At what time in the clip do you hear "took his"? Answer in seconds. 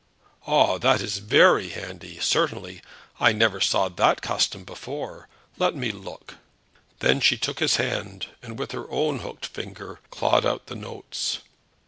7.37-7.75